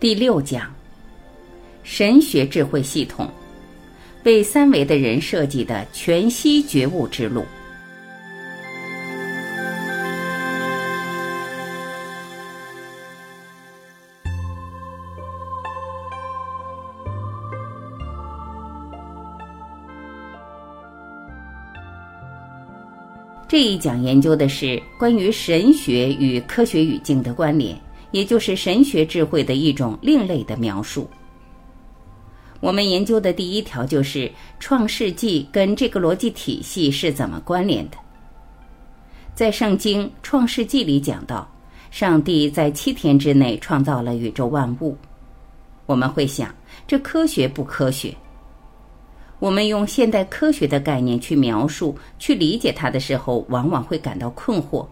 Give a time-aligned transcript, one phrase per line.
[0.00, 0.72] 第六讲：
[1.82, 3.28] 神学智慧系统
[4.22, 7.44] 为三维的人设计的全息觉悟之路。
[23.48, 27.87] 这一讲研究的是关于神学与科学语境的关联。
[28.10, 31.08] 也就是神学智慧的一种另类的描述。
[32.60, 37.96] 我们研究的第一条就是创世纪跟这个逻辑体系是怎么关联的。
[39.34, 41.48] 在圣经创世纪里讲到，
[41.90, 44.96] 上帝在七天之内创造了宇宙万物。
[45.86, 46.52] 我们会想，
[46.86, 48.14] 这科学不科学？
[49.38, 54.84] 我们用现代科学的概念去描述、去理解它的时候，往往会感到困惑。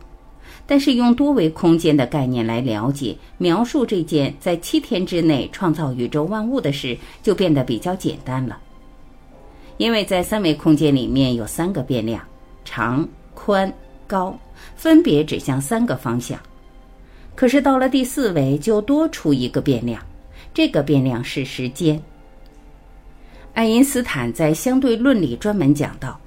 [0.66, 8.58] 但是用多维空间的概念来了解、描述这件在七天之内创造宇宙万物的事，就变得比较简单了。
[9.76, 12.20] 因为在三维空间里面有三个变量：
[12.64, 13.72] 长、宽、
[14.06, 14.36] 高，
[14.74, 16.38] 分别指向三个方向。
[17.34, 20.02] 可是到了第四维，就多出一个变量，
[20.52, 22.02] 这个变量是时间。
[23.52, 26.18] 爱因斯坦在相对论里专门讲到。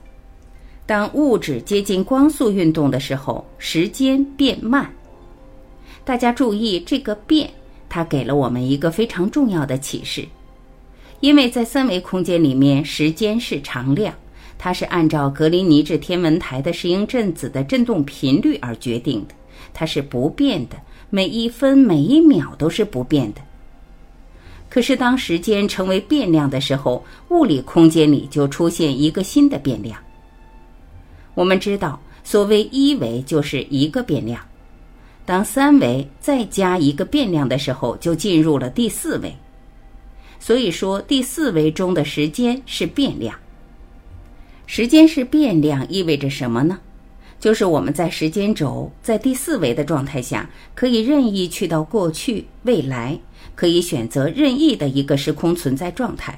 [0.90, 4.92] 当物质接近光速运动的时候，时间变慢。
[6.04, 7.48] 大家注意这个“变”，
[7.88, 10.28] 它给了我们一个非常重要的启示。
[11.20, 14.12] 因为在三维空间里面，时间是常量，
[14.58, 19.36] 它是按照格林尼治天文台的石英振子的振动频率而决定的，
[19.72, 20.78] 它是不变的，
[21.12, 23.42] 每一分每一秒都是不变的。
[24.72, 29.96] 可是当时间成为变量的时候，物理空间里就出现一个新的变量。
[31.40, 34.46] 我们知道，所谓一维就是一个变量，
[35.26, 39.34] 当三维再加一个变量的时候，就进入了第四维。
[40.38, 43.34] 所以说，第四维中的时间是变量。
[44.68, 46.78] 时间是变量意味着什么呢？
[47.40, 53.18] 就是我们在时间轴在第四维的状态下，可以任意去到过去、未来，
[53.56, 56.38] 可以选择任意的一个时空存在状态。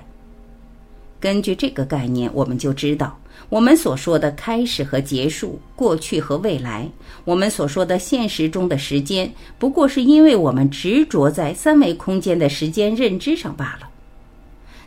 [1.19, 3.17] 根据这个概念，我们就知道。
[3.51, 6.89] 我们所说的开始和结束，过去和未来，
[7.25, 13.89] 我们所说的现实中的时间，不过是因为我们执着在三维空间的时间认知上罢了。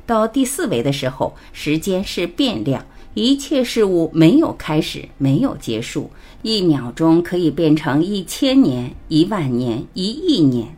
[0.06, 6.10] 到第四维的时候，时间是变量，一切事物没有开始，没有结束，
[6.40, 10.74] 一秒钟可以变成一千年、一万年、一亿年。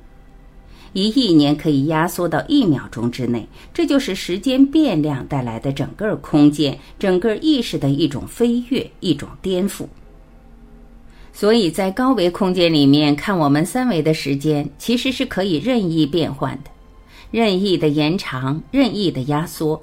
[0.92, 9.86] 一亿年可以压缩到一秒钟之内，这就是时间变量带来的整个空间、整个意识的一种飞跃、一种颠覆。
[11.32, 16.70] 所以在高维空间里面看我们三维的时间，其实是可以任意变换的，
[17.30, 19.82] 任意的延长、任意的压缩。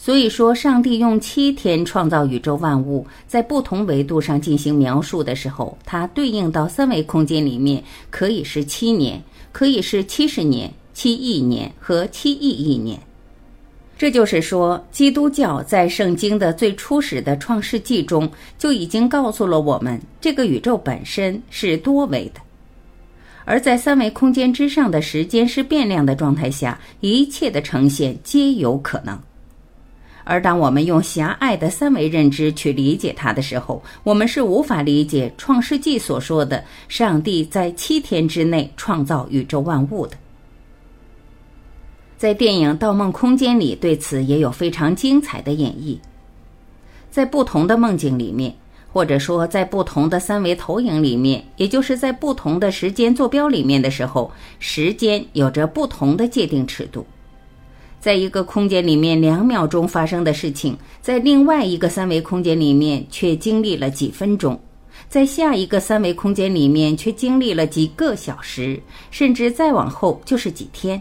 [0.00, 9.22] 所以说，上帝用七天创造宇宙万物，在不同维度上进行描述的时候，它对应到三维空间里面可以是七年。
[9.58, 12.96] 可以是七十年、七亿年和七亿亿年，
[13.98, 22.40] 这就是说，基督教在圣经的最初始的创世纪中就已经告诉了我们，这个宇宙本身是多维的，
[23.44, 29.20] 而在三维空间之上的时间是变量的状态下，一切的呈现皆有可能。
[30.30, 40.14] 而当我们用狭隘的三维认知去理解它的时候，我们是无法理解《创世纪》所说的上帝在七天之内创造宇宙万物的。
[42.18, 45.96] 在电影《盗梦空间》里，对此也有非常精彩的演绎。
[47.10, 48.54] 在不同的梦境里面，
[48.92, 57.06] 或者说在不同的三维投影里面，也就是在不同的时间坐标里面的时候，时间有着不同的界定尺度。
[58.00, 64.58] 在一个空间里面，两秒钟发生的事情，在另外一个三维空间里面却经历了几分钟，
[65.08, 71.00] 在下一个三维空间里面却经历了几个小时，甚至再往后就是几天。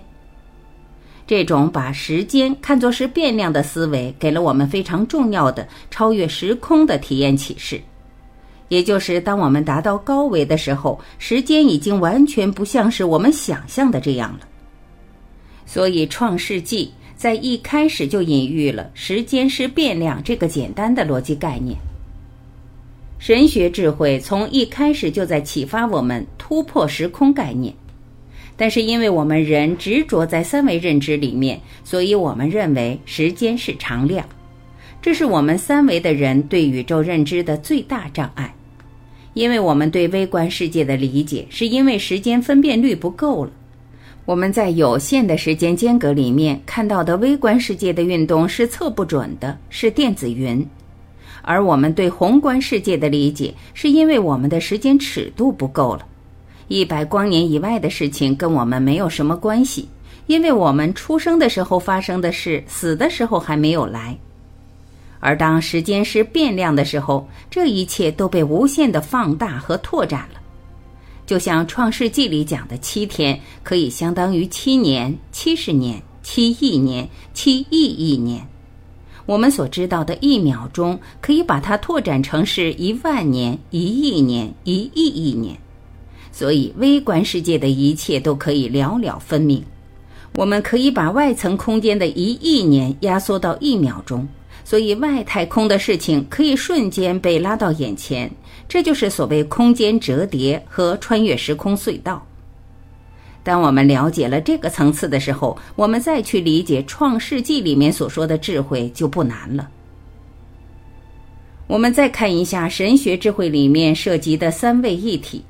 [1.27, 7.79] 这种把时间看作是变量的思维，给了我们非常重要的超越时空的体验启示。
[8.69, 14.39] 也就是当我们达到高维的时候，时间已经完全不像是我们想象的这样了。
[15.67, 16.85] 所以，《创世纪》
[17.15, 21.77] 在一开始就隐喻了时间是变量这个简单的逻辑概念。
[23.19, 27.73] 神学智慧从一开始就在启发我们突破时空概念，
[28.55, 34.25] 但是因为我们人执着在三维认知里面，所以我们认为时间是常量，
[35.01, 38.53] 这是我们三维的人对宇宙认知的最大障碍。
[39.33, 43.51] 因为我们对微观世界的理解，是因为时间分辨率不够了。
[44.27, 50.67] 我们在有限的时间间隔里面看到的微观世界的运动是测不准的，是电子云。
[51.43, 56.05] 而我们对宏观世界的理解，是因为我们的时间尺度不够了。
[56.67, 59.87] 一百光年以外的事情跟我们没有什么关系，
[60.25, 64.17] 因为我们出生的时候发生的事，死的时候还没有来。
[65.21, 70.36] 而当时间是变量的时候，这一切都被无限的放大和拓展了。
[71.27, 78.47] 就像《创世纪》里讲的，七天可以相当于七年、七十年、七亿年、七亿亿年。
[79.25, 85.57] 我们所知道的一秒钟，可以把它拓展成是一万年、一亿年、一亿亿年。
[86.31, 89.61] 所以，微观世界的一切都可以了了分明。
[90.35, 94.25] 我们可以把外层空间的一亿年压缩到一秒钟，
[94.67, 98.29] 所以外太空的事情可以瞬间被拉到眼前。
[98.67, 102.21] 这就是所谓空间折叠和穿越时空隧道。
[103.43, 109.69] 当我们了解了这个层次的时候，我们再去理解《创世纪》里面所说的智慧就不难了。
[111.67, 115.45] 我们再看一下神学智慧里面涉及的三位一体，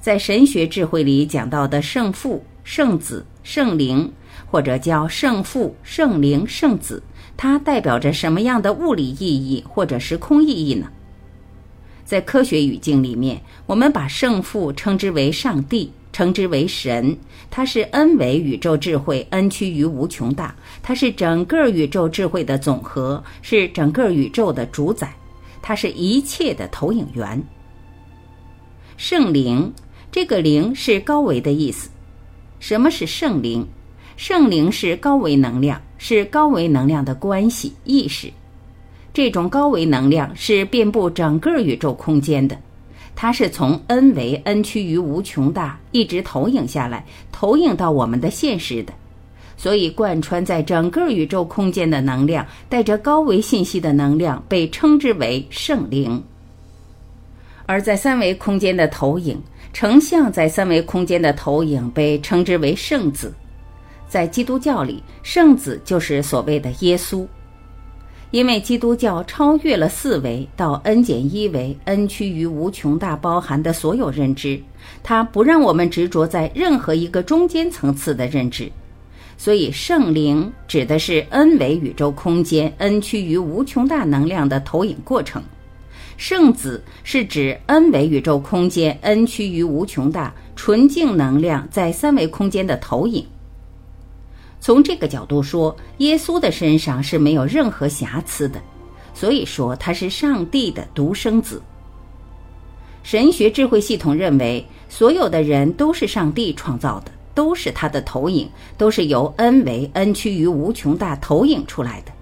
[0.00, 4.10] 在神学智慧里讲到的圣父、圣子、圣灵，
[4.46, 7.02] 或者叫圣父、圣灵、圣子，
[7.38, 10.88] 它代表着什么样的物理意义或者时空意义呢？
[12.04, 15.90] 在科学语境里面，我们把圣父称之为上帝。
[16.10, 17.16] 称之为神，
[17.48, 20.52] 它是 n 维宇宙智慧，n 趋于无穷大，
[20.82, 25.14] 它是整个宇宙智慧的总和，是整个宇宙的主宰，
[25.62, 27.40] 它是一切的投影源。
[28.96, 29.72] 圣灵，
[30.10, 31.88] 这个灵是高维的意思。
[32.58, 33.64] 什么是圣灵？
[34.16, 38.32] 圣灵是高维能量，是高维能量的关系意识。
[39.12, 42.56] 这种高维能量是遍布整个宇宙空间的。
[43.16, 48.92] 它是从 n 为 n 趋于无穷大，一直投影下来，投影到我们的现实的，
[49.56, 56.22] 所以贯穿在整个宇宙空间的能量，带着高维信息的能量，被称之为圣灵。
[57.66, 59.36] 而在三维空间的投影，
[59.72, 63.34] 成像在三维空间的投影，被称之为圣子。
[64.08, 67.26] 在基督教里，圣子就是所谓的耶稣。
[68.30, 74.60] 因为基督教超越了四维到 n 减一维，n 趋于无穷大包含的所有认知，
[75.02, 78.70] 它不让我们执着在任何一个中间层次的认知，
[79.38, 85.42] 所以圣灵指的是 n 维宇宙空间 n 趋于无穷大能量的投影过程，
[86.18, 93.24] 圣子是指 n 维宇宙空间 n 趋于无穷大纯净能量在三维空间的投影。
[94.60, 98.60] 从这个角度说，耶稣的身上是没有任何瑕疵的，
[99.14, 101.62] 所以说他是上帝的独生子。
[103.02, 112.12] 神学智慧系统认为，所有的人都是上帝创造的，都是他的投影，都是由 n 为 n 趋于无穷大投影出来的。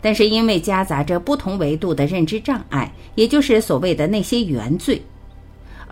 [0.00, 5.00] 但是因为夹杂着不同维度的认知障碍，也就是所谓的那些原罪。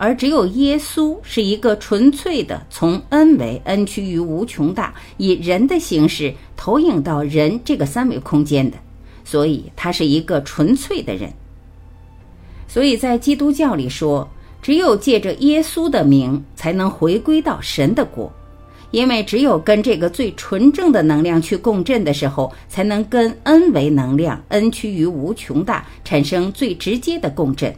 [0.01, 8.77] 而只有耶稣是一个纯粹的从 n 为 n 趋于无穷大，以人的形式投影到人这个三维空间的，
[9.25, 11.29] 所以他是一个纯粹的人。
[12.65, 14.25] 所以在基督教里说，
[14.61, 18.31] 只有借着耶稣的名，才能回归到神的国，
[18.91, 27.75] 因为只有跟这个最纯正的能量去共振的时候，才能跟 n 维能量 n 趋于无穷大产生最直接的共振。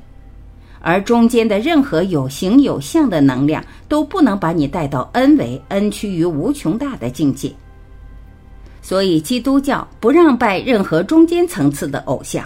[0.82, 7.52] 而中间的任何有形有相的能量都不能把你带到 n 为 n 趋于无穷大的境界。
[8.82, 12.44] 所以基督教不让拜任何中间层次的偶像，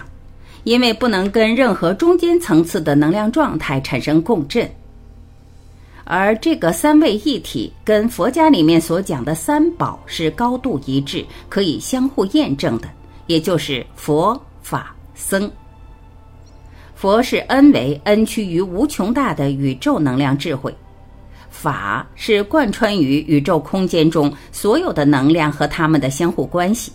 [0.64, 4.70] 因为不能跟任何中间层次的能量状态产生共振。
[6.04, 12.88] 而这个三位一体跟佛家里面所讲的三宝是高度一致，可以相互验证的，
[13.26, 15.50] 也就是佛法僧。
[17.06, 20.74] 佛是 n 为 n 趋于无穷大的宇宙能量智慧，
[21.48, 26.90] 法是贯穿于宇宙空间中所有的能量和它们的相互关系，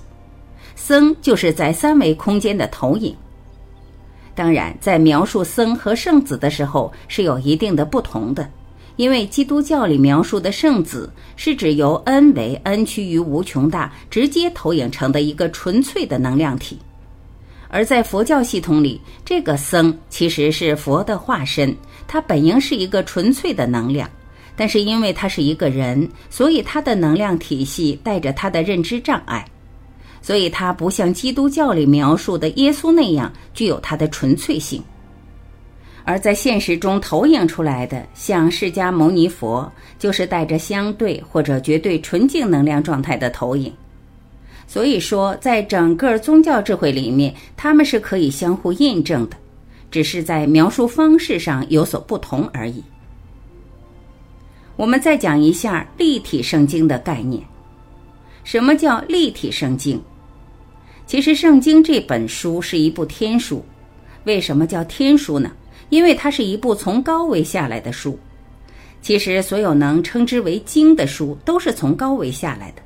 [0.76, 3.16] 僧就是在三维空间的投影。
[4.36, 8.46] 当然，在描述僧和圣子的时候是有一定的不同的，
[8.98, 16.78] 因为基督教里描述的圣子是指由 n 为 n 趋于无穷大直接投影成的一个纯粹的能量体。
[17.74, 21.74] 而在佛教系统里，这个僧其实是佛的化身，
[22.06, 24.10] 他本应是一个纯粹的能量，
[24.58, 29.46] 但是因为他是一个人，所以他的能量体系带着他的认知障碍，
[30.22, 34.84] 所以他不像基督教里描述的耶稣那样具有他的纯粹性。
[36.04, 43.72] 而在现实中投影出来的，像释迦牟尼佛，就是带着相对或者绝对纯净能量状态的投影。
[44.72, 49.36] 所以说，在整个宗教智慧里面，他们是可以相互印证的，
[49.92, 52.82] 只是在描述方式上有所不同而已。
[54.78, 57.44] 我们再讲一下立体圣经的概念。
[58.46, 60.02] 什么叫立体圣经？
[61.06, 63.62] 其实，圣经这本书是一部天书。
[64.24, 65.52] 为什么叫天书呢？
[65.90, 68.18] 因为它是一部从高维下来的书。
[69.02, 72.82] 其实，所有能称之为经的书，都是从高维下来的。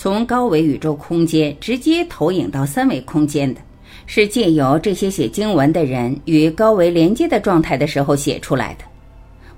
[0.00, 3.60] 从高维宇宙空间直接投影到三维空间的，
[4.06, 8.84] 是借由这些写经文的人与高维连接的状态的时候写出来的。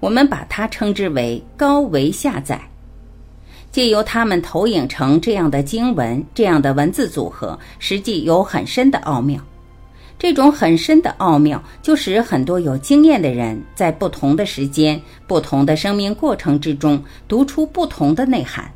[0.00, 2.58] 我们把它称之为高维下载，
[3.70, 9.38] 借由他们投影成这样的经文，这样的文字组合，实际有很深的奥妙。
[10.18, 18.72] 这种很深的奥妙，就使很多有经验的人在不同的时间、不同的生命过程之中，读出不同的内涵。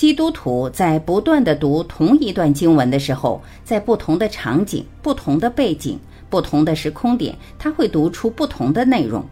[0.00, 9.22] 基督徒在不断的读同一段经文的时候，在不同的场景、不同的背景、不同的时空点，他会读出不同的内容。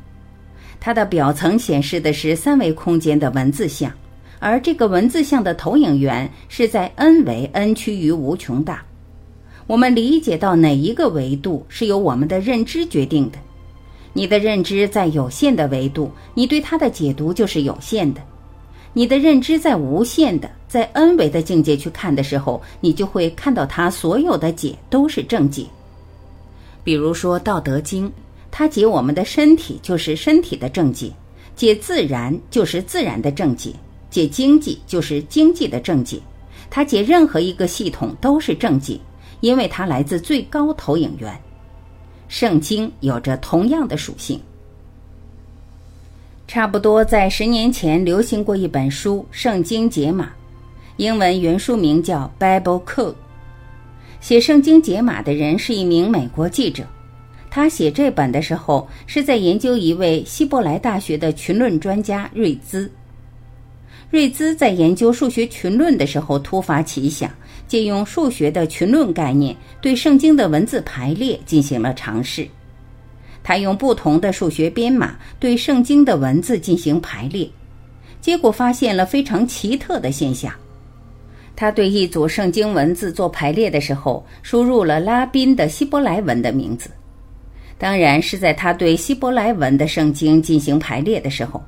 [0.79, 3.91] 它的表层显示的是三维空间的文字像，
[4.41, 8.85] 而这个文字像的投影源是在 n 维 n 趋于无穷大。
[9.67, 13.39] 我们理解到哪一个维度是由我们的认知决定的。
[14.13, 18.21] 你的认知在有限的维度，你对它的解读就是有限的。
[18.93, 25.67] 你的认知在无限的，在 n 维的境界去看的时候，你就会看到它所有的解都是正解。
[26.83, 28.09] 比如说《道德经》，
[28.51, 31.13] 它解我们的身体就是身体的正解，
[31.55, 33.73] 解自然就是自然的正解，
[34.11, 36.19] 解经济就是经济的正解。
[36.71, 38.99] 它解任何一个系统都是正解，
[39.41, 41.39] 因为它来自最高投影源。
[42.27, 44.41] 圣经有着同样的属性。
[46.49, 50.25] 差不多在十年前流行过一本书《圣经解码》，
[50.97, 53.13] 英文原书名叫《Bible Code》。
[54.19, 56.85] 写《圣经解码》的人是一名美国记者，
[57.51, 62.91] 他写这本的时候是在研究一位希伯来大学的群论专家瑞兹。
[64.11, 67.31] 瑞兹在研究数学群论的时候突发奇想，
[67.67, 72.49] 借用数学的群论概念，对圣经的文字排列进行了尝试。
[73.43, 77.49] 他用不同的数学编码对圣经的文字进行排列，
[78.21, 80.53] 结果发现了非常奇特的现象。
[81.57, 86.91] 他对一组圣经文字做排列的时候，输入了拉宾的希伯来文的名字。
[87.77, 91.63] 当然是在他对希伯来文的圣经进行排列的时候，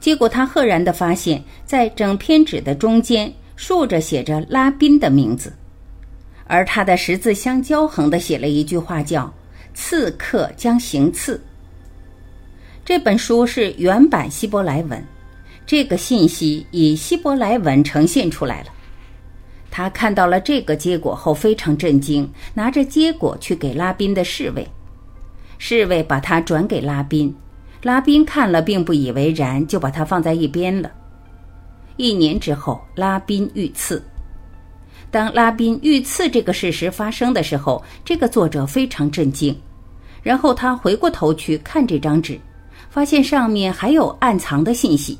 [0.00, 5.52] 结果他赫然的发现，在整篇纸的中间竖着写着拉宾的名字，
[6.46, 9.32] 而他的十字相交横的写了一句话叫。
[9.74, 11.40] 刺客将行刺。
[12.84, 15.04] 这本书是原版希伯来文，
[15.66, 18.68] 这个信息以希伯来文呈现出来了。
[19.70, 24.66] 他看到了这个结果后非常震惊，拿着结果去给拉宾的侍卫，
[25.58, 27.34] 侍卫把他转给拉宾，
[27.82, 30.90] 拉宾看了并不以为然，就把他放在一边了。
[31.96, 34.02] 一年之后，拉宾遇刺。
[35.10, 39.58] 当拉宾遇刺这个事实发生的时候，这个作者非常震惊。
[40.22, 42.38] 然后他回过头去看这张纸，
[42.90, 45.18] 发现上面还有暗藏的信息，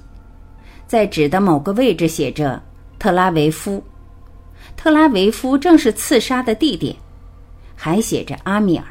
[0.87, 2.61] 在纸的某个位置写着
[2.99, 3.83] “特拉维夫”，
[4.76, 6.95] 特拉维夫正是刺杀的地点，
[7.75, 8.85] 还写着阿米尔，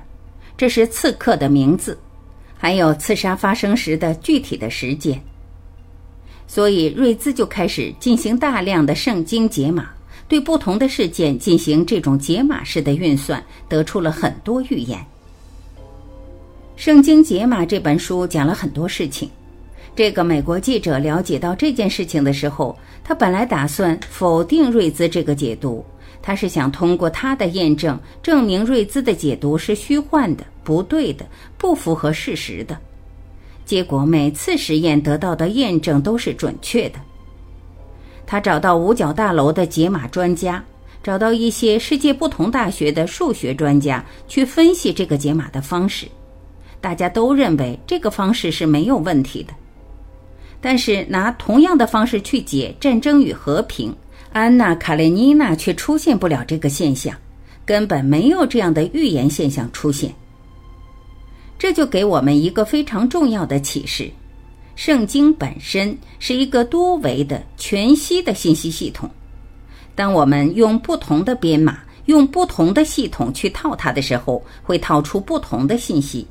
[0.56, 2.00] 这是刺客的名字，
[2.58, 5.22] 还有刺杀发生时的具体的时间。
[6.48, 9.90] 所以瑞兹就开始进行大量的圣经解码，
[10.28, 15.00] 对不同的事件进行这种解码式的运算，得出了很多预言。
[16.76, 19.30] 《圣经解码》这本书讲了很多事情。
[19.96, 25.84] 这个美国记者了解到这件事情的时候，他本来打算否定瑞兹这个解读，
[26.22, 31.26] 他是想通过他的验证，证明瑞兹的解读是虚幻的、不对的、
[31.58, 32.78] 不符合事实的。
[33.66, 37.00] 结果每次实验得到的验证都是准确的。
[38.28, 40.64] 他找到五角大楼的解码专家，
[41.02, 46.06] 找到一些世界不同大学的数学专家去分析这个解码的方式。
[46.82, 49.54] 大家都认为这个方式是没有问题的，
[50.60, 53.92] 但是拿同样的方式去解《战争与和平》，
[54.34, 57.16] 安娜·卡列尼娜却出现不了这个现象，
[57.66, 60.14] 根本没有这样的预言现象出现。
[61.58, 64.12] 这就给我们一个非常重要的启示：
[64.78, 69.10] 圣经本身是一个多维的全息的信息系统。
[69.96, 76.26] 当我们用不同的编码、用不同的系统去套它的时候，会套出不同的信息。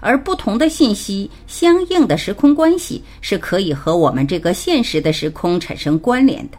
[0.00, 6.58] 而不同的信息相应的时空关系是可以和我们这个现实的时空产生关联的。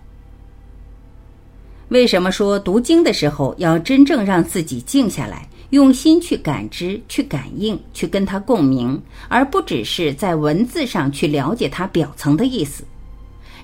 [1.88, 12.84] 为什么说读经的时候要真正让自己静下来，用心去感知、去感应、去跟它共鸣，而不只是在文字上去了解它表层的意思？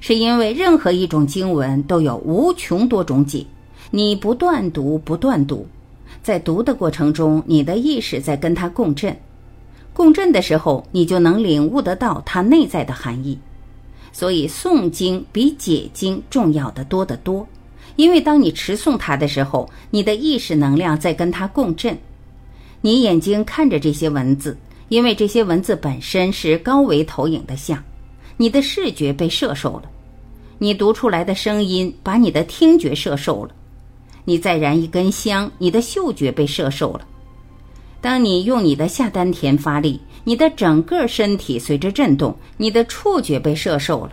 [0.02, 3.46] 是因为任何一种经文都有无穷多种解，
[3.90, 5.68] 你不断读、不断读，
[6.22, 9.18] 在读的过程中，你的意识在跟它共振。
[9.94, 13.40] 共振的时候，你就能领悟得到它内在的含义。
[14.12, 17.48] 所以诵经比解经重要的多得多，
[17.96, 21.98] 因为当你持诵它的时候，你的意识能量在跟它共振。
[22.82, 24.58] 你眼睛看着这些文字，
[24.90, 27.84] 因为这些文字本身是高维投影的像，
[28.38, 29.84] 你的视觉被摄受了；
[30.60, 33.52] 你读出来的声音把你的听觉摄受了；
[34.24, 37.02] 你再燃一根香，你的嗅觉被摄受了。
[38.02, 44.12] 当你用你的下丹田发力，你的整个身体随着震动，你的触觉被摄受了。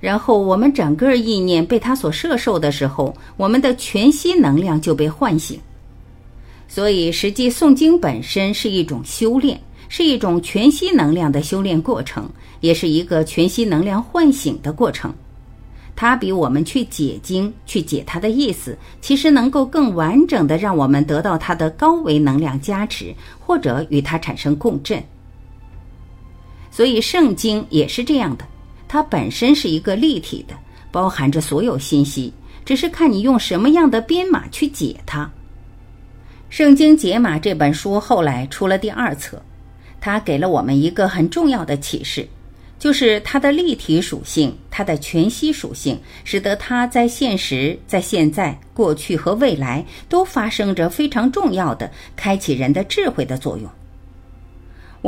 [0.00, 5.58] 然后我们整个意念被它所摄受的时候，我们的全息能量就被唤醒。
[6.68, 12.28] 所以，实际诵经本身是一种修炼，是一种全息能量的修炼过程，
[12.60, 15.12] 也是一个全息能量唤醒的过程。
[15.96, 25.02] 它比我们去解经、去解它的意思，其实能够更完整的让我们得到它的高维能量加持，或者与它产生共振。
[26.70, 28.44] 所以圣经也是这样的，
[28.88, 30.54] 它本身是一个立体的，
[30.90, 32.32] 包含着所有信息，
[32.64, 35.24] 只是看你用什么样的编码去解它。
[36.48, 39.42] 《圣经解码》这本书后来出了第二册，
[40.00, 42.26] 它给了我们一个很重要的启示。
[42.78, 53.68] 就是它的立体属性，它的全息属性，使得它在现实、在现在、过去和未来都发生着非常重要的开启人的智慧的作用。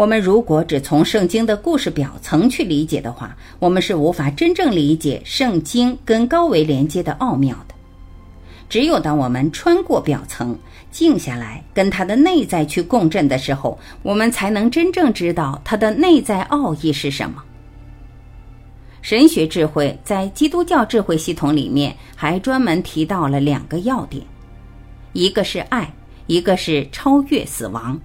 [0.00, 7.74] 我们如果只从圣经的故事表层去理解的话，我们是无法真正理解圣经跟高维连接的奥妙的。
[8.66, 10.58] 只有当我们穿过表层，
[10.90, 17.42] 静下来，跟它的内在去共振的时候，我们才能真正知道它的内在奥义是什么。
[19.02, 24.24] 神学智慧在基督教智慧系统里面还专门提到了两个要点，
[25.12, 25.92] 一个是爱，
[26.26, 28.00] 一个是超越死亡。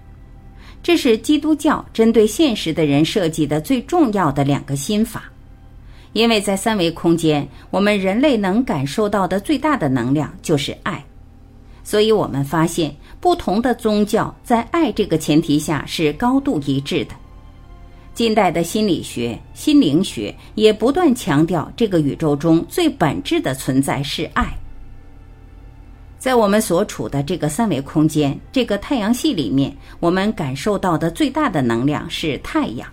[0.85, 5.23] 这是基督教针对现实的人设计的最重要的两个心法。
[6.13, 11.03] 因为在三维空间，我们人类能感受到的最大的能量就是爱，
[11.83, 17.15] 所以我们发现不同的宗教在爱这个前提下是高度一致的。
[18.13, 24.55] 近代的心理学、心灵学也不断强调，这个宇宙中最本质的存在是爱。
[26.25, 32.89] 在我们所处的这个三维空间、这个太阳系里面，我们感受到的最大的能量是太阳。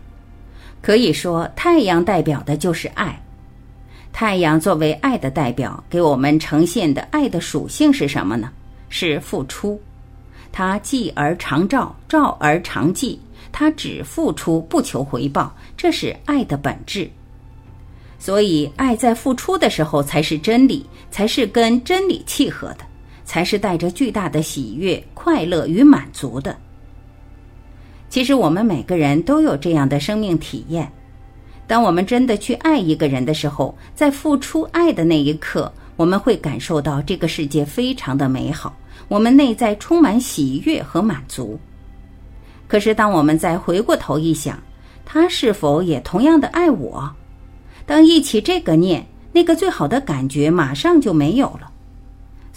[0.83, 3.18] 可以说，太阳代表的就是爱。
[4.12, 8.51] 太阳作为爱的代表，给我们呈现的爱的属性是什么呢？
[8.90, 9.81] 是付出。
[10.53, 13.18] 它继而常照，照而常继。
[13.51, 17.11] 它只付出不求回报，这是爱的本质。
[18.18, 22.85] 所以，爱在付出的时候才是真理，才是跟真理契合的，
[23.33, 26.55] 才是带着巨大的喜悦、快乐与满足的。
[28.11, 30.92] 其实，我们每个人都有这样的生命体验：
[31.66, 38.77] 当我们真的去爱一个人的时候，在付出爱的那一刻，我们会感受到这个世界非常的美好，
[39.09, 41.59] 我们内在充满喜悦和满足。
[42.68, 44.59] 可是，当我们再回过头一想，
[45.07, 47.11] 他是否也同样的爱我？
[47.87, 51.71] 当一起这个念，那个最好的感觉马上就没有了。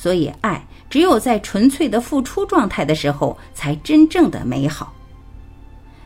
[0.06, 4.94] 所以，爱只有在纯粹的付出状态的时候，才真正的美好。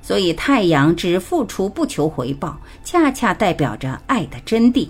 [0.02, 4.88] 所以，太阳只付出不求回报，恰恰代表着爱的真谛。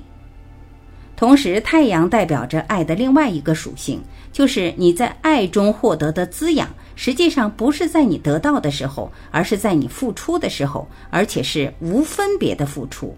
[1.18, 4.00] 同时，太阳代表着爱的另外一个属性，
[4.32, 6.70] 就是你在爱中获得的滋养。
[6.96, 13.18] 实际上不是在你得到的时候，而是在你付出的时候，而且是无分别的付出。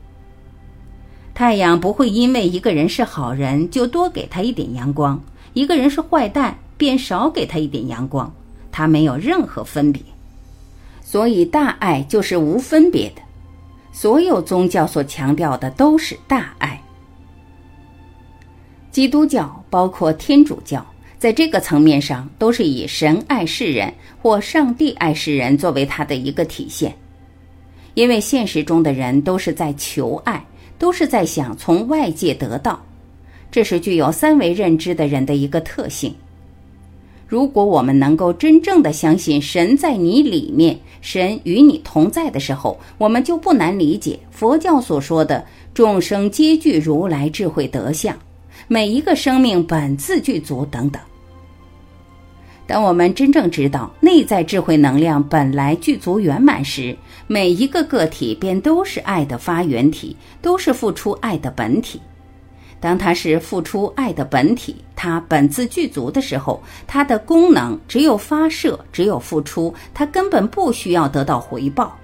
[1.34, 5.22] 太阳不会因为一个人是好人就多给他一点阳光，
[5.54, 8.34] 一个人是坏蛋便少给他一点阳光，
[8.72, 10.02] 他没有任何分别。
[11.04, 13.22] 所以大爱就是无分别的。
[13.92, 16.82] 所有宗教所强调的都是大爱。
[18.92, 20.86] 基督教包括天主教。
[21.20, 26.98] 在这个层面上，都是以神爱世人或上帝爱世人作为它的一个体现。
[27.94, 30.44] 因为现实中的人都是在求爱，
[30.80, 32.84] 都是在想从外界得到，
[33.52, 36.16] 这是具有三维认知的人的一个特性。
[37.28, 48.18] 如果我们能够真正的相信神在你里面，神与你同在的时候，我们就不难理解佛教所说的众生皆具如来智慧德相，
[48.68, 51.02] 每一个生命本自具足等等。
[52.68, 56.96] 当我们真正知道内在智慧能量本来具足圆满时，
[57.28, 62.00] 每一个个体便都是爱的发源体，都是付出爱的本体。
[62.82, 71.96] 当它是付出爱的本体，它本自具足的时候，它的功能只有发射，只有付出，它根本不需要得到回报。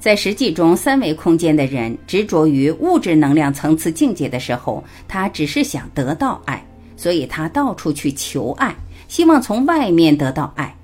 [0.00, 8.74] 在实际中，三维空间的人执着于物质能量层次境界的时候，他只是想得到爱，所以他到处去求爱，
[9.06, 10.76] 希望从外面得到爱。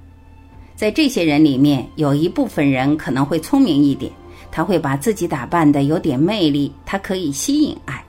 [0.77, 4.13] 在这些人里面，有一部分人可能会聪明一点，
[4.53, 8.01] 他会把自己打扮的有点魅力，他可以吸引爱。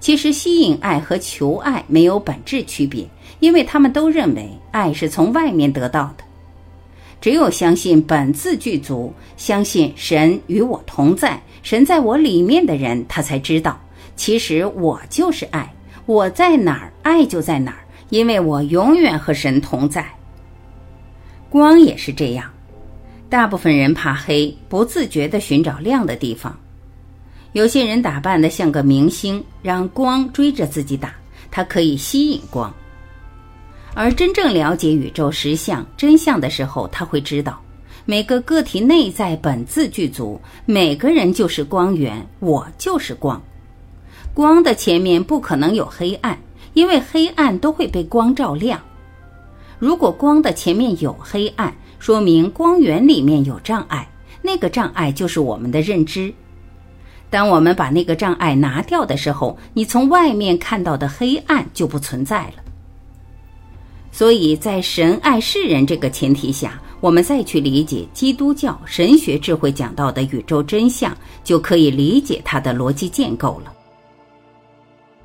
[0.00, 3.06] 其实，吸引爱和求爱没有本质区别，
[3.40, 6.24] 因为他们都认为爱是从外面得到的。
[7.20, 13.78] 只有相信本自具足，相信神与我同在，神在我里面的人，他才知道，
[14.14, 15.68] 其实我就是爱，
[16.06, 17.78] 我在哪儿，爱就在哪儿，
[18.10, 20.06] 因为我永远和神同在。
[21.50, 22.48] 光也是这样，
[23.28, 26.56] 大部分人怕黑，不自觉地寻找亮的地方。
[27.52, 31.14] 有些人打扮的像个明星，让光追着自己打，
[31.50, 32.72] 他可以吸引光。
[33.94, 37.60] 而真正了解宇宙实相真相的时候，他会知道，
[38.04, 43.42] 每个个体内在本自具足，每个人就是光源，我就是光。
[44.34, 46.38] 光的前面不可能有黑暗，
[46.74, 48.80] 因为黑暗都会被光照亮。
[49.78, 54.08] 如果光的前面有黑暗，说明光源里面有障碍，
[54.42, 56.32] 那个障碍就是我们的认知。
[57.30, 62.54] 当我们把那个障碍拿掉的时候，你从外面看到的黑暗就不存在了。
[64.10, 73.72] 所以在神爱世人这个前提下，我们再去理解基督教神学智慧讲到的宇宙真相，就可以理解它的逻辑建构了。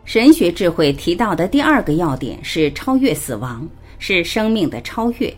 [0.05, 3.65] 神学智慧提到的第二个要点是超越死亡，
[3.97, 5.33] 是生命的超越，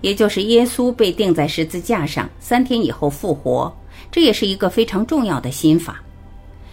[0.00, 3.70] 也就是耶稣被钉在十字架上，三天以后复活。
[4.10, 6.02] 这也是一个非常重要的心法，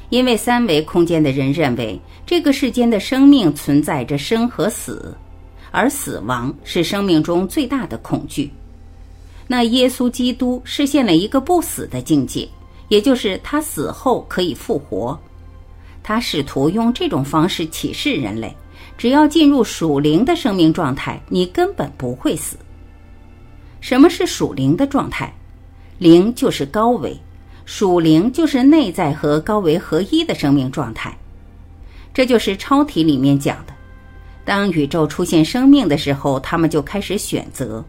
[0.10, 5.16] 因为三维空间的人认为这个世间的生命存在着生和死，
[5.72, 8.52] 而死亡是生命中最大的恐惧。
[9.48, 12.48] 那耶稣基督实现了一个不死的境界，
[12.90, 15.18] 也就是他死后可以复活。
[16.04, 18.56] 他试图用这种方式启示人类：
[18.98, 22.58] 只要进入属灵的生命状态，你根本不会死。
[23.80, 25.34] 什么是属灵的状态？
[25.98, 27.18] 灵就是高维。
[27.70, 31.14] 属灵就是内在和高维合一的生命状态，
[32.14, 33.74] 这就是超体里面讲的。
[34.46, 37.84] 当宇宙出现生命的时候，他们就开始选择；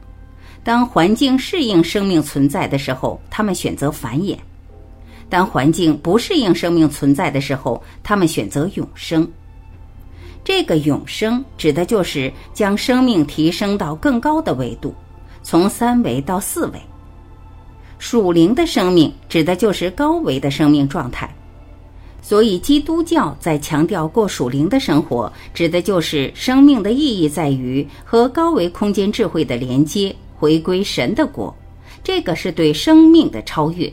[0.65, 4.35] 当环境适应生命存在的时候，他们选择繁衍；
[5.29, 9.31] 当环境不适应生命存在的时候，他们选择永生。
[10.43, 14.93] 这个永生指的就是将生命提升到更高的维度，
[15.45, 16.81] 从三维到四维。
[17.99, 21.29] 属灵的生命指的就是高维的生命状态，
[22.23, 31.55] 所以基督教在强调过属灵的生活，指的就是生命的意义在于和高维空间智慧的连接，回归神的国。
[32.05, 33.93] 这个是对生命的超越。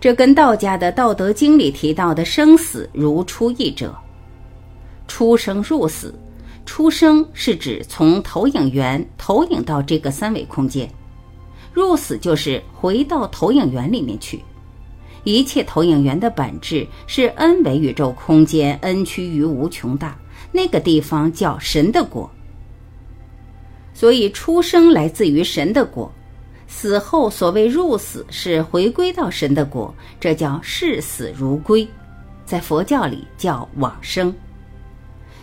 [0.00, 3.94] 这跟道家的《道德经》里提到的生死如出一辙，
[5.06, 6.14] 出生入死，
[6.66, 10.86] 出生是指从投影源投影到这个三维空间。
[11.74, 14.40] 入死就是回到投影源里面去，
[15.24, 20.16] 一切投影源的本质是 n 维宇宙空间，n 趋于无穷大，
[20.52, 22.30] 那个地方叫神的国。
[23.92, 26.10] 所以出生来自于神的国，
[26.68, 31.86] 死后所谓入死是回归到神的国，这叫视死如归，
[32.44, 34.32] 在佛教里叫往生。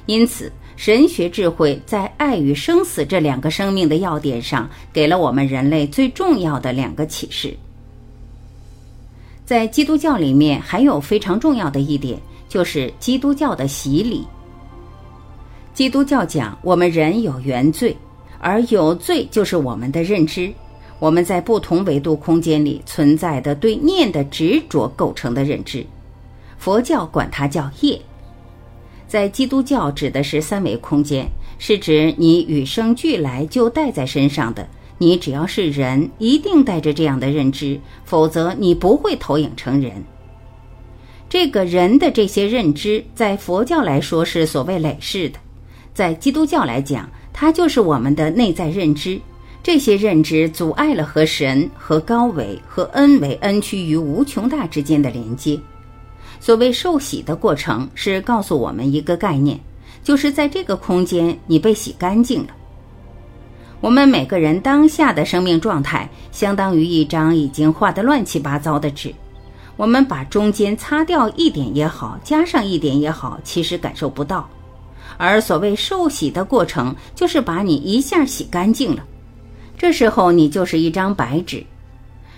[0.06, 0.50] 因此。
[0.82, 7.56] 神学智慧在爱与生死这两个生命的要点上，给了我们人类最重要的两个启示。
[9.46, 14.26] 在基督教里面，还有非常重要的一点，就是基督教的洗礼。
[15.72, 17.96] 基督教讲，我们人有原罪，
[18.39, 20.52] 而有罪就是我们的认知，
[20.98, 25.86] 我们在不同维度空间里存在的对念的执着构成的认知。
[26.58, 28.02] 佛教管它叫业。
[29.12, 31.28] 在基督教指的是三维空间，
[31.60, 34.65] 是指你与生俱来就带在身上的。
[35.00, 39.91] 你只要是人，一定带着这样的认知，否则你不会投影成人。
[41.28, 45.38] 这个人的这些认知，在佛教来说是所谓累世的，
[45.93, 49.19] 在基督教来讲，它就是我们的内在认知。
[49.62, 55.60] 这些认知阻碍了和神、和高维、和 n 为 n 趋于无穷大之间的连接。
[56.42, 59.60] 所谓受洗的过程，是告诉我们一个概念，
[60.04, 62.50] 就是在这个空间，你被洗干净了。
[63.80, 69.14] 我们每个人当下的生命状态，相当于一张已经画得乱七八糟的纸。
[69.78, 74.50] 我们把中间擦掉一点也好，加上一点也好，其实感受不到。
[75.18, 79.04] 而所谓受洗的过程，就是把你一下洗干净了。
[79.78, 81.64] 这时候你就是一张白纸。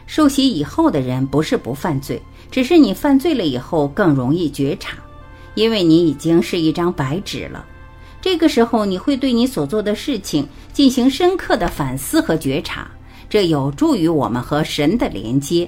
[0.06, 2.22] 受洗以后的人不是不犯罪，
[2.54, 4.96] 只是你犯罪了以后更容易觉察，
[5.56, 7.66] 因为你已经是一张白纸了。
[8.22, 12.88] 这个时候，你会对你所做的事情进行深刻的反思和觉察，
[13.28, 15.68] 这有助于我们和神的连接。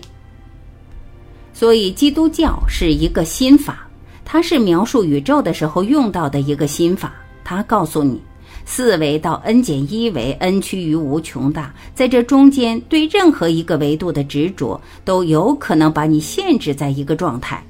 [1.55, 3.87] 所以，基督教是一个心法，
[4.23, 7.15] 它是描述宇宙的时候用到的一个心法。
[7.43, 8.21] 它告诉你，
[8.65, 17.63] 四维到 n 减一维，n 趋于无穷大，在这中间对任何一个维度的执着，都有可能把你限制在一个状态。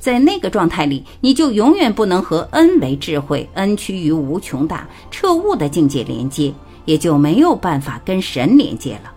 [0.00, 6.52] 在那个状态里，你就永远不能和 n 为智慧、n 趋于无穷大彻悟的境界连接，
[6.84, 9.12] 也就没有办法跟神连接了。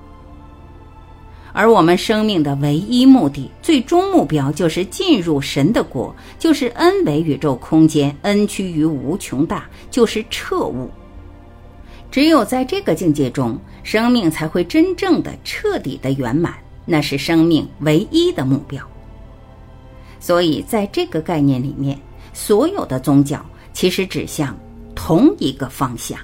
[1.54, 10.90] 而我们生命的唯一目的、最终目标，就是进入神的国，就是 n 为宇宙空间，n 趋于无穷大，就是彻悟。
[12.14, 16.54] 只有在这个境界中，生命才会真正的、彻底的圆满，
[16.86, 18.88] 那是生命唯一的目标。
[20.20, 22.00] 所以，在这个概念里面，
[22.32, 24.56] 所有的宗教其实指向
[24.94, 26.16] 同一个方向。